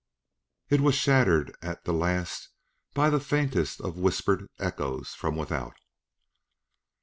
It 0.71 0.81
was 0.81 0.95
shattered 0.95 1.55
at 1.61 1.85
the 1.85 1.93
last 1.93 2.49
by 2.95 3.11
the 3.11 3.19
faintest 3.19 3.79
of 3.81 3.99
whispered 3.99 4.47
echoes 4.57 5.13
from 5.13 5.35
without. 5.35 5.75